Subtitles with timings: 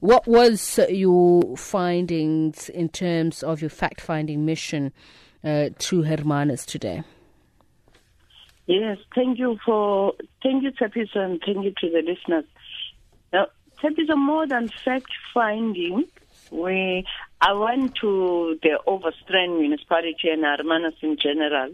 [0.00, 4.92] What was your findings in terms of your fact finding mission
[5.44, 7.02] uh, to Hermanus today?
[8.66, 12.44] Yes, thank you for thank you, Tepisa, and thank you to the listeners.
[13.32, 13.46] Now,
[14.16, 16.04] more than fact finding,
[16.50, 17.04] we
[17.40, 21.72] I went to the Overstrand municipality and Hermanus in general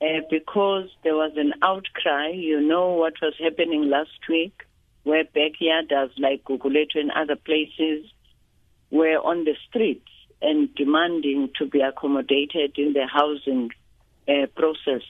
[0.00, 2.28] uh, because there was an outcry.
[2.28, 4.62] You know what was happening last week,
[5.06, 8.10] where backyarders like Gugulethu and other places
[8.90, 10.10] were on the streets
[10.42, 13.70] and demanding to be accommodated in the housing
[14.28, 15.02] uh, process.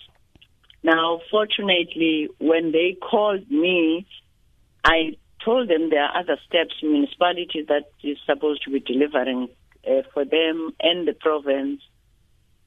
[0.83, 4.07] Now, fortunately, when they called me,
[4.85, 9.49] I told them there are other steps municipality that is supposed to be delivering
[9.88, 11.80] uh, for them and the province.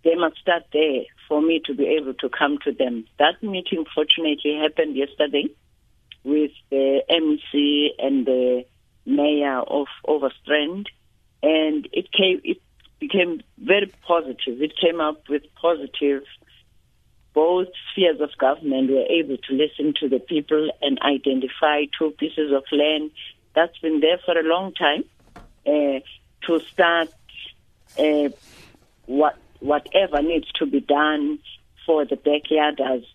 [0.03, 3.05] They must start there for me to be able to come to them.
[3.19, 5.53] That meeting, fortunately, happened yesterday
[6.23, 8.65] with the MEC and the
[9.05, 10.87] mayor of Overstrand,
[11.41, 12.41] and it came.
[12.43, 12.61] It
[12.99, 14.61] became very positive.
[14.61, 16.23] It came up with positive
[17.33, 22.51] both spheres of government were able to listen to the people and identify two pieces
[22.51, 23.11] of land
[23.55, 25.03] that's been there for a long time
[25.65, 25.99] uh,
[26.45, 27.09] to start
[27.97, 28.29] uh,
[29.05, 31.39] what whatever needs to be done
[31.85, 33.05] for the backyarders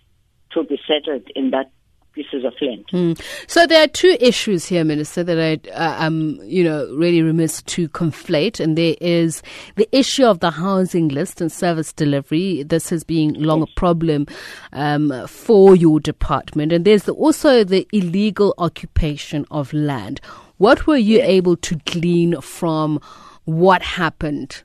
[0.51, 1.71] to be settled in that
[2.15, 2.85] pieces of land.
[2.93, 3.21] Mm.
[3.47, 7.63] So there are two issues here, Minister, that I uh, am, you know, really remiss
[7.63, 9.43] to conflate, and there is
[9.77, 12.63] the issue of the housing list and service delivery.
[12.63, 13.69] This has been long yes.
[13.71, 14.27] a problem
[14.73, 20.21] um, for your department, and there's the, also the illegal occupation of land.
[20.59, 23.01] What were you able to glean from
[23.45, 24.63] what happened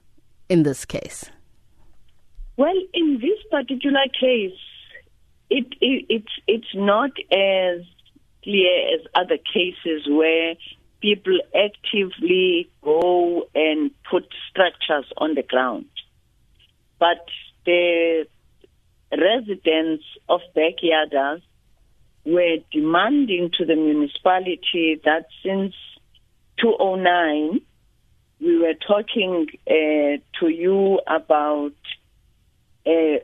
[0.50, 1.26] in this case?
[2.58, 4.52] Well, in this particular case,
[5.50, 7.82] it, it it's it's not as
[8.44, 10.56] clear as other cases where
[11.02, 15.86] people actively go and put structures on the ground.
[17.00, 17.26] But
[17.66, 18.26] the
[19.12, 21.42] residents of backyarders
[22.26, 25.74] were demanding to the municipality that since
[26.62, 27.62] 2009
[28.42, 31.74] we were talking uh, to you about
[32.86, 33.20] uh,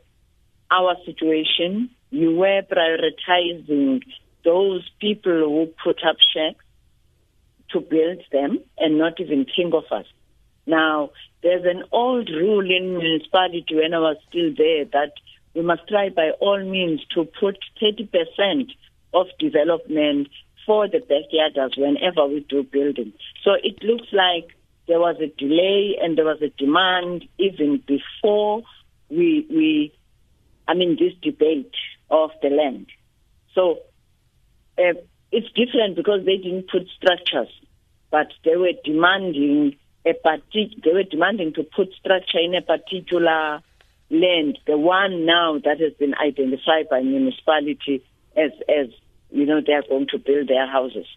[0.72, 4.01] our situation you were prioritizing
[4.45, 6.63] those people who put up shacks
[7.71, 10.05] to build them and not even think of us.
[10.65, 11.09] Now,
[11.43, 15.11] there's an old rule in municipality when I was still there that
[15.53, 18.71] we must try by all means to put 30%
[19.13, 20.29] of development
[20.65, 23.11] for the backyarders whenever we do building.
[23.43, 24.55] So it looks like
[24.87, 28.63] there was a delay and there was a demand even before
[29.09, 29.93] we, we
[30.67, 31.71] I mean, this debate
[32.09, 32.88] of the land.
[33.53, 33.79] So
[34.77, 34.93] uh,
[35.31, 37.49] it's different because they didn't put structures,
[38.11, 43.61] but they were demanding a partic- they were demanding to put structure in a particular
[44.09, 48.03] land, the one now that has been identified by municipality
[48.35, 48.87] as as
[49.31, 51.07] you know they are going to build their houses.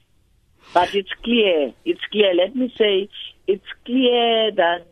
[0.72, 2.34] But it's clear, it's clear.
[2.34, 3.09] Let me say,
[3.47, 4.87] it's clear that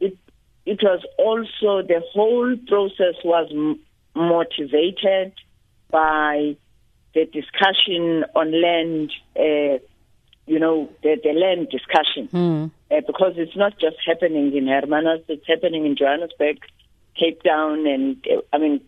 [0.00, 0.16] it
[0.64, 3.50] it was also the whole process was
[4.16, 5.32] motivated
[5.90, 6.56] by
[7.14, 9.78] the discussion on land, uh,
[10.46, 12.28] you know, the, the land discussion.
[12.32, 12.70] Mm.
[12.90, 16.58] Uh, because it's not just happening in Hermanus, it's happening in Johannesburg,
[17.18, 18.80] Cape Town, and uh, I mean,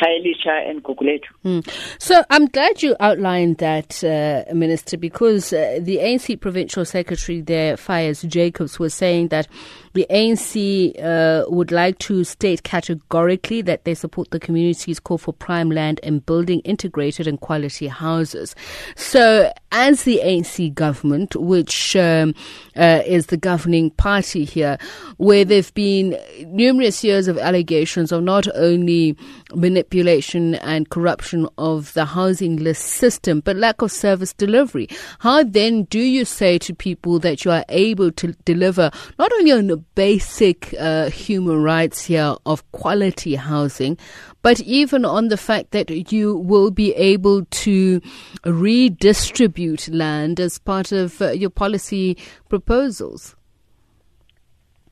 [0.00, 1.22] Khayelitsha and Gugulethu.
[1.44, 1.68] Mm.
[1.98, 7.76] So I'm glad you outlined that, uh, Minister, because uh, the ANC Provincial Secretary there,
[7.76, 9.46] Faiez Jacobs, was saying that
[9.94, 15.32] the ANC uh, would like to state categorically that they support the community's call for
[15.32, 18.56] prime land and building integrated and quality houses.
[18.96, 22.34] So, as the ANC government, which um,
[22.76, 24.78] uh, is the governing party here,
[25.16, 29.16] where there have been numerous years of allegations of not only
[29.54, 34.88] manipulation and corruption of the housing list system, but lack of service delivery,
[35.20, 39.52] how then do you say to people that you are able to deliver not only
[39.52, 43.98] on basic uh, human rights here of quality housing,
[44.42, 48.00] but even on the fact that you will be able to
[48.44, 52.16] redistribute land as part of uh, your policy
[52.48, 53.36] proposals?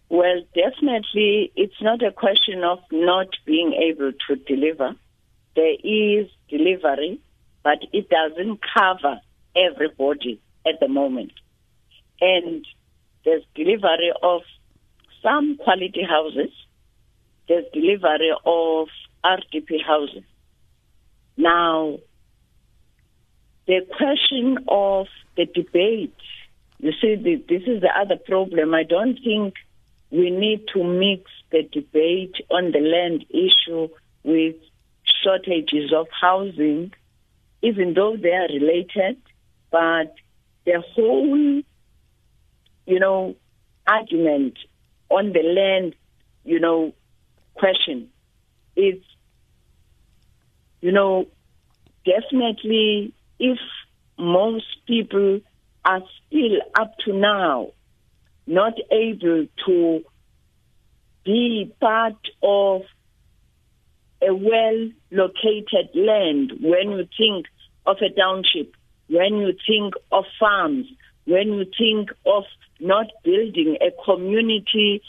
[0.08, 4.94] Well, definitely, it's not a question of not being able to deliver.
[5.56, 7.20] There is delivery,
[7.62, 9.20] but it doesn't cover
[9.56, 11.32] everybody at the moment.
[12.20, 12.64] And
[13.24, 14.42] there's delivery of
[15.22, 16.50] some quality houses,
[17.48, 18.88] there's delivery of
[19.24, 20.24] RDP houses.
[21.36, 21.98] Now,
[23.66, 26.14] the question of the debate
[26.82, 28.74] you see, this is the other problem.
[28.74, 29.54] I don't think
[30.10, 33.88] we need to mix the debate on the land issue
[34.24, 34.56] with
[35.22, 36.92] shortages of housing,
[37.62, 39.16] even though they are related.
[39.70, 40.12] But
[40.66, 41.62] the whole,
[42.86, 43.36] you know,
[43.86, 44.58] argument
[45.12, 45.94] on the land,
[46.44, 46.92] you know,
[47.54, 48.08] question.
[48.74, 49.02] Is,
[50.80, 51.26] you know,
[52.04, 53.58] definitely if
[54.18, 55.40] most people
[55.84, 57.68] are still up to now
[58.46, 60.04] not able to
[61.24, 62.82] be part of
[64.20, 67.46] a well located land when you think
[67.86, 68.74] of a township,
[69.08, 70.86] when you think of farms,
[71.26, 72.44] when you think of
[72.80, 75.02] not building a community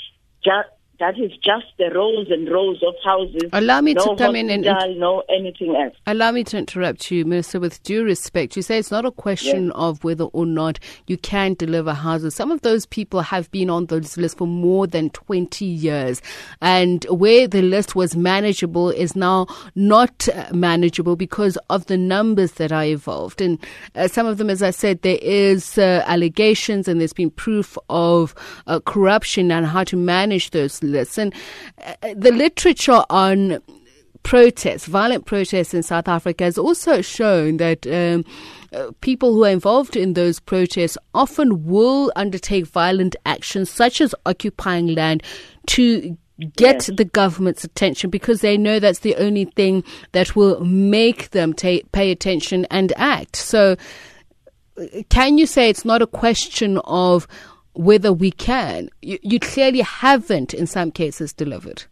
[0.44, 0.70] just
[1.00, 3.50] that is just the rows and rows of houses.
[3.52, 4.64] Allow me no to come in and
[5.00, 5.96] no anything else.
[6.06, 7.60] Allow me to interrupt you, Minister.
[7.60, 9.74] With due respect, you say it's not a question yes.
[9.76, 12.36] of whether or not you can deliver houses.
[12.36, 16.22] Some of those people have been on this list for more than twenty years,
[16.62, 22.72] and where the list was manageable is now not manageable because of the numbers that
[22.72, 23.42] are involved.
[23.42, 23.58] And
[23.96, 27.78] uh, some of them, as I said, there is uh, allegations and there's been proof
[27.90, 28.36] of
[28.68, 30.83] uh, corruption and how to manage those
[31.18, 31.34] and
[31.84, 33.62] uh, the literature on
[34.24, 37.86] protests, violent protests in South Africa, has also shown that.
[37.88, 38.26] Um,
[38.74, 44.16] uh, people who are involved in those protests often will undertake violent actions, such as
[44.26, 45.22] occupying land,
[45.68, 46.18] to
[46.56, 46.90] get yes.
[46.98, 51.86] the government's attention because they know that's the only thing that will make them ta-
[51.92, 53.36] pay attention and act.
[53.36, 53.76] So,
[54.80, 57.28] uh, can you say it's not a question of
[57.74, 58.90] whether we can.
[59.02, 61.86] You, you clearly haven't, in some cases, delivered.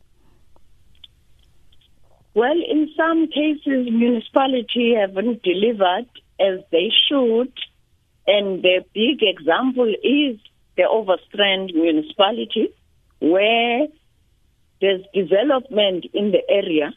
[2.34, 6.08] Well, in some cases, municipality haven't delivered
[6.40, 7.52] as they should,
[8.26, 10.40] and the big example is
[10.78, 12.70] the Overstrand municipality,
[13.20, 13.88] where
[14.80, 16.94] there's development in the area,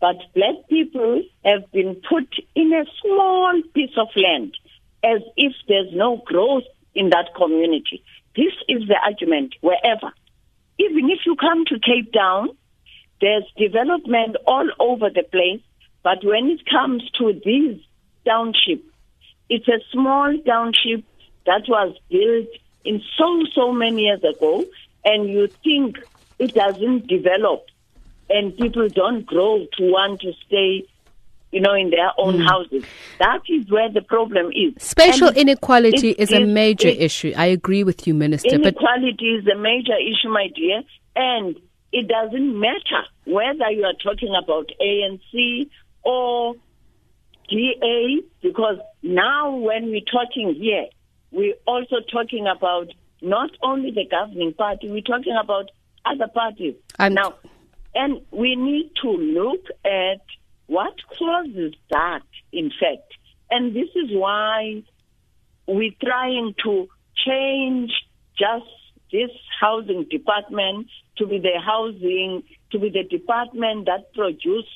[0.00, 4.52] but black people have been put in a small piece of land
[5.02, 6.64] as if there's no growth
[6.98, 8.02] in that community.
[8.36, 10.12] This is the argument wherever.
[10.78, 12.48] Even if you come to Cape Town,
[13.20, 15.62] there's development all over the place,
[16.02, 17.80] but when it comes to these
[18.26, 18.84] townships,
[19.48, 21.04] it's a small township
[21.46, 22.48] that was built
[22.84, 24.64] in so, so many years ago,
[25.04, 25.96] and you think
[26.38, 27.64] it doesn't develop
[28.30, 30.86] and people don't grow to want to stay
[31.50, 32.46] you know, in their own mm.
[32.46, 32.84] houses.
[33.18, 34.82] That is where the problem is.
[34.82, 37.32] Spatial and inequality is a major it, issue.
[37.36, 38.54] I agree with you, Minister.
[38.54, 40.82] Inequality is a major issue, my dear,
[41.16, 41.56] and
[41.92, 45.70] it doesn't matter whether you are talking about ANC
[46.04, 46.54] or
[47.48, 50.86] DA, because now when we're talking here,
[51.30, 52.88] we're also talking about
[53.22, 55.70] not only the governing party, we're talking about
[56.04, 56.74] other parties.
[56.98, 57.34] I'm now,
[57.94, 60.20] and we need to look at
[60.68, 62.22] what causes that,
[62.52, 63.14] in fact?
[63.50, 64.84] And this is why
[65.66, 66.88] we're trying to
[67.26, 67.90] change
[68.38, 68.66] just
[69.10, 69.30] this
[69.60, 74.68] housing department to be the housing, to be the department that produce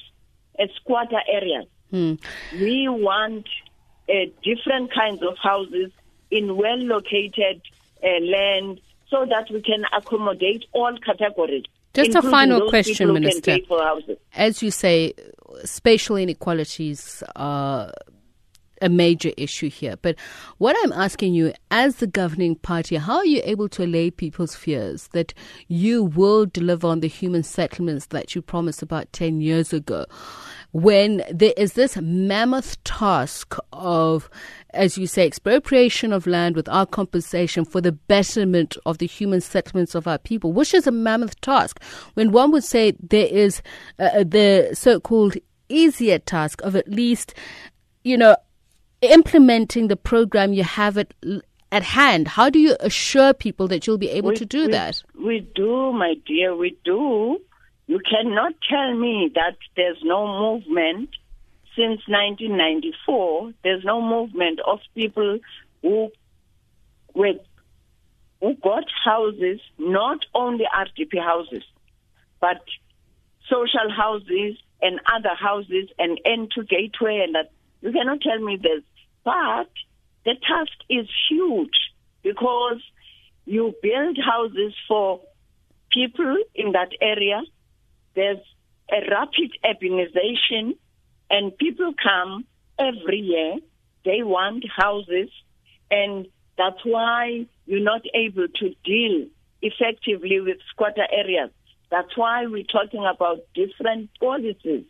[0.59, 1.67] a squatter areas.
[1.91, 2.15] Hmm.
[2.55, 3.47] We want
[4.09, 4.13] uh,
[4.43, 5.93] different kinds of houses
[6.31, 7.61] in well located
[8.03, 8.81] uh, land
[9.11, 11.65] so that we can accommodate all categories.
[11.95, 13.59] Just a final question, Minister.
[14.35, 15.15] As you say,
[15.65, 17.93] spatial inequalities are
[18.83, 19.97] a major issue here.
[20.03, 20.17] But
[20.59, 24.55] what I'm asking you, as the governing party, how are you able to allay people's
[24.55, 25.33] fears that
[25.69, 30.07] you will deliver on the human settlements that you promised about 10 years ago?
[30.73, 34.31] when there is this mammoth task of,
[34.71, 39.95] as you say, expropriation of land without compensation for the betterment of the human settlements
[39.95, 41.83] of our people, which is a mammoth task.
[42.15, 43.63] When one would say there is
[43.99, 45.37] uh, uh the so called
[45.69, 47.35] easier task of at least,
[48.03, 48.37] you know,
[49.03, 51.13] implementing the program you have at
[51.73, 52.29] at hand.
[52.29, 55.03] How do you assure people that you'll be able we, to do we, that?
[55.19, 57.39] We do, my dear, we do.
[57.87, 61.11] You cannot tell me that there's no movement
[61.75, 63.53] since 1994.
[63.65, 65.39] There's no movement of people
[65.81, 66.13] who
[67.15, 67.33] were,
[68.41, 71.63] who got houses, not only RDP houses,
[72.41, 72.63] but
[73.49, 77.51] social houses and other houses and N2 Gateway and that.
[77.81, 78.83] You cannot tell me this.
[79.25, 79.71] But
[80.25, 82.83] the task is huge because
[83.45, 85.21] you build houses for
[85.91, 87.43] people in that area
[88.15, 88.39] there's
[88.91, 90.77] a rapid urbanization,
[91.31, 92.45] and people come
[92.79, 93.57] every year.
[94.05, 95.31] They want houses,
[95.91, 96.27] and
[96.59, 99.27] That's why you're not able to deal
[99.63, 101.51] effectively with squatter areas.
[101.91, 104.85] That's why we're talking about different policies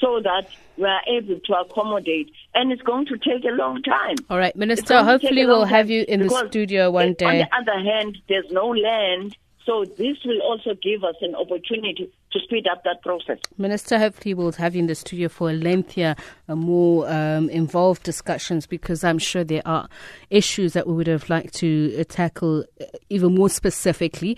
[0.00, 2.30] so that we are able to accommodate.
[2.54, 4.16] And it's going to take a long time.
[4.30, 7.26] All right, Minister, hopefully we'll have you in the studio one day.
[7.26, 9.36] On the other hand, there's no land
[9.66, 13.38] so this will also give us an opportunity to speed up that process.
[13.56, 16.16] Minister, hopefully we'll have you in the studio for a lengthier,
[16.48, 19.88] a more um, involved discussions because I'm sure there are
[20.28, 24.36] issues that we would have liked to tackle uh, even more specifically.